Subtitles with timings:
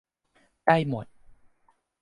[0.65, 1.05] ได้หมด